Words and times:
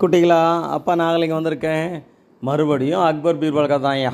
குட்டிகளா 0.00 0.38
அப்பா 0.76 0.92
நாகலிங்க 0.94 1.34
வந்திருக்கேன். 1.36 1.90
மறுபடியும் 2.40 3.00
அக்பர் 3.00 3.38
பீர்பால் 3.38 3.68
கதாயா 3.68 3.80
தான் 3.84 3.96
ஐயா. 3.98 4.12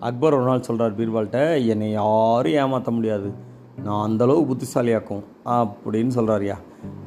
அக்பர் 0.00 0.34
ஒரு 0.34 0.44
நாள் 0.44 0.64
சொல்கிறார் 0.66 0.94
பீர்பால்கிட்ட 0.98 1.40
என்னை 1.66 1.90
யாரும் 1.92 2.52
ஏமாற்ற 2.52 2.90
முடியாது. 2.90 3.28
நான் 3.84 4.02
அந்தளவு 4.02 4.42
புத்திசாலியாக்கும் 4.50 5.24
அப்படின்னு 5.56 6.12
சொல்கிறாருயா 6.18 6.56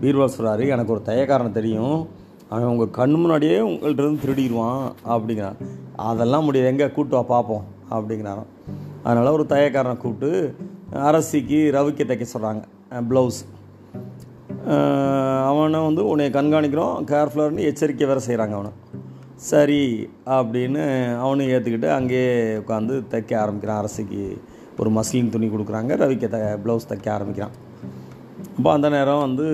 பீர்பால் 0.02 0.36
சொல்கிறாரு 0.38 0.66
எனக்கு 0.68 0.94
ஒரு 0.94 1.02
தையக்காரன் 1.06 1.58
தெரியும். 1.60 2.08
அவன் 2.50 2.70
உங்கள் 2.74 2.92
கண் 3.00 3.12
முன்னாடியே 3.12 3.60
உங்கள்கிட்ட 3.60 4.06
இருந்து 4.06 4.24
திருடிடுவான் 4.26 4.84
அப்படிங்கிறான் 5.14 5.60
அதெல்லாம் 5.96 6.44
முடியாது. 6.44 6.72
எங்கே? 6.74 6.90
கூட்டு 6.90 7.16
வா 7.16 7.24
பார்ப்போம் 7.34 7.66
அப்படிங்கிறாராம். 7.90 8.52
அதனால் 9.04 9.36
ஒரு 9.38 9.46
தையக்காரனை 9.50 9.98
கூப்பிட்டு 9.98 10.56
அரசிக்கு 11.10 11.62
ரவிக்க 11.74 12.10
தைக்க 12.12 12.26
சொல்கிறாங்க 12.36 12.64
ப்ளவுஸ் 13.10 13.42
அவனை 15.46 15.80
வந்து 15.80 16.08
உன்னை 16.08 16.30
கண்காணிக்கிறோம். 16.30 17.04
கேர்ஃபுல்லாக 17.06 17.60
எச்சரிக்கை 17.60 18.08
வேறு 18.08 18.22
செய்கிறாங்க 18.28 18.52
அவனை. 18.52 18.72
சரி 19.36 20.10
அப்படின்னு 20.26 21.18
அவனும் 21.18 21.48
ஏற்றுக்கிட்டு 21.48 21.90
அங்கேயே 21.90 22.56
உட்காந்து 22.56 23.04
தைக்க 23.12 23.38
ஆரம்பிக்கிறான். 23.38 23.78
அரசிக்கு 23.78 24.42
ஒரு 24.80 24.90
மஸ்லின் 24.90 25.30
துணி 25.30 25.48
கொடுக்குறாங்க. 25.48 25.92
ரவிக்கு 26.04 26.28
த 26.28 26.60
ப்ளவுஸ் 26.66 26.90
தைக்க 26.90 27.10
ஆரம்பிக்கிறான். 27.10 27.52
அப்போ 28.58 28.72
அந்த 28.72 28.90
நேரம் 28.90 29.20
வந்து 29.20 29.46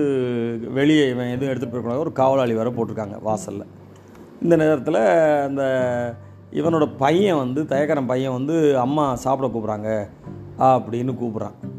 வெளியே 0.74 1.08
இவன் 1.08 1.40
எதுவும் 1.40 1.54
எடுத்துகிட்டு 1.54 1.74
போயிருக்கூடாது 1.74 1.98
ஒரு 1.98 2.12
காவலாளி 2.12 2.54
வேறு 2.54 2.70
போட்டிருக்காங்க 2.70 3.22
வாசலில். 3.22 3.66
இந்த 4.42 4.56
நேரத்தில் 4.56 4.94
அந்த 5.46 5.62
இவனோட 6.52 6.92
பையன் 6.96 7.36
வந்து 7.36 7.62
தயக்கரன் 7.62 8.06
பையன் 8.06 8.32
வந்து 8.32 8.78
அம்மா 8.78 9.14
சாப்பிட 9.14 9.52
கூப்பிட்றாங்க. 9.52 10.08
அப்படின்னு 10.58 11.14
கூப்பிட்றான். 11.20 11.77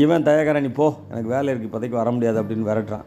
இவன் 0.00 0.26
தயக்காரன் 0.26 0.64
நீ 0.66 0.70
போ. 0.78 0.86
எனக்கு 1.10 1.32
வேலை 1.32 1.48
இருக்குது 1.50 1.68
இப்போதைக்கு 1.68 1.98
வர 2.00 2.10
முடியாது 2.16 2.38
அப்படின்னு 2.42 2.68
விரட்டுறான். 2.68 3.06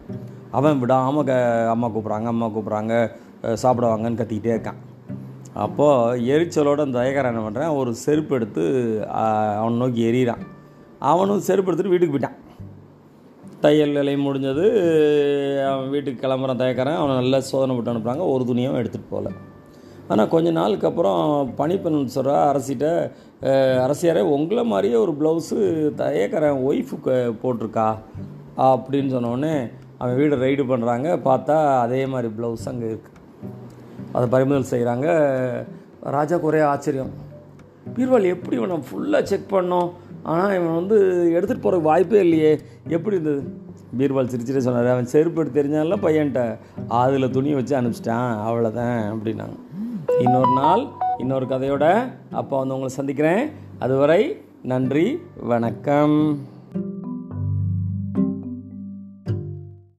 அவன் 0.57 0.81
விடாமல் 0.81 1.25
க 1.29 1.33
அம்மா 1.73 1.87
கூப்பிட்றாங்க 1.93 2.29
அம்மா 2.33 2.47
கூப்பிட்றாங்க 2.55 2.93
சாப்பிட 3.63 3.85
வாங்கன்னு 3.91 4.19
கத்திக்கிட்டே 4.19 4.53
இருக்கான். 4.55 4.79
அப்போது 5.65 6.21
எரிச்சலோட 6.33 6.85
அந்த 6.85 6.97
தயக்காரன் 6.99 7.33
என்ன 7.33 7.43
பண்ணுறான் 7.45 7.75
ஒரு 7.79 7.91
செருப்பு 8.05 8.35
எடுத்து 8.37 8.63
அவனை 9.59 9.75
நோக்கி 9.83 10.01
எறிகிறான் 10.09 10.43
அவனும் 11.11 11.45
செருப்பு 11.49 11.69
எடுத்துகிட்டு 11.69 11.95
வீட்டுக்கு 11.95 12.15
போயிட்டான். 12.15 12.39
தையல் 13.63 13.97
வேலை 13.97 14.15
முடிஞ்சது 14.27 14.65
அவன் 15.71 15.91
வீட்டுக்கு 15.95 16.23
கிளம்புறான் 16.23 16.61
தயக்காரன் 16.63 16.99
அவனை 17.01 17.13
நல்லா 17.21 17.39
சோதனை 17.51 17.75
விட்டு 17.75 17.93
அனுப்புகிறாங்க 17.93 18.25
ஒரு 18.33 18.45
துணியும் 18.49 18.79
எடுத்துகிட்டு 18.81 19.13
போகல. 19.13 19.31
ஆனால் 20.11 20.31
கொஞ்ச 20.33 20.47
நாளுக்கு 20.59 20.87
அப்புறம் 20.89 21.21
பணிப்பெண் 21.59 21.97
சொல்கிறா 22.15 22.35
அரசிட்ட 22.51 22.85
அரசியாரே 23.85 24.23
உங்களை 24.35 24.63
மாதிரியே 24.71 24.97
ஒரு 25.05 25.13
ப்ளவுஸு 25.19 25.57
தயக்காரன் 26.01 26.61
ஒய்ஃபுக்கு 26.69 27.15
போட்டிருக்கா? 27.43 27.87
அப்படின்னு 28.69 29.09
சொன்னோடனே 29.15 29.55
அவன் 30.01 30.17
வீடு 30.19 30.35
ரைடு 30.45 30.63
பண்ணுறாங்க 30.71 31.09
பார்த்தா 31.29 31.57
அதே 31.83 32.01
மாதிரி 32.13 32.29
ப்ளவுஸ் 32.37 32.69
அங்கே 32.71 32.87
இருக்குது 32.91 33.13
அதை 34.15 34.25
பறிமுதல் 34.33 34.71
செய்கிறாங்க 34.73 35.07
ராஜாக்கு 36.15 36.49
ஒரே 36.51 36.61
ஆச்சரியம். 36.71 37.13
பீர்வால் 37.95 38.31
எப்படி 38.35 38.55
இவனை 38.59 38.77
ஃபுல்லாக 38.87 39.29
செக் 39.31 39.53
பண்ணோம்? 39.55 39.89
ஆனால் 40.31 40.55
இவன் 40.57 40.77
வந்து 40.79 40.97
எடுத்துகிட்டு 41.35 41.65
போகிறதுக்கு 41.65 41.89
வாய்ப்பே 41.91 42.21
இல்லையே. 42.25 42.51
எப்படி 42.95 43.15
இருந்தது? 43.17 43.41
பீர்பால் 43.99 44.31
சிரிச்சிட்டே 44.31 44.63
சொன்னார். 44.67 44.93
அவன் 44.93 45.11
செருப்பு 45.13 45.41
எடுத்து 45.41 45.59
தெரிஞ்சால 45.59 45.97
பையன்ட்ட. 46.05 46.43
அதில் 47.01 47.33
துணியை 47.37 47.57
வச்சு 47.59 47.75
அனுப்பிச்சிட்டான். 47.79 48.31
அவ்வளோதான் 48.47 48.97
அப்படின்னாங்க. 49.13 49.57
இன்னொரு 50.19 50.53
நாள் 50.55 50.87
இன்னொரு 51.17 51.45
கதையோட 51.45 52.11
அப்போ 52.31 52.57
வந்து 52.57 52.73
உங்களை 52.73 52.95
சந்திக்கிறேன். 52.95 53.49
அதுவரை 53.79 54.41
நன்றி 54.63 55.21
வணக்கம். 55.37 56.37